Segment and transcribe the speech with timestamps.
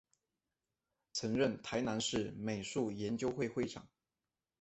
[1.13, 3.87] 曾任台南市美术研究会会长。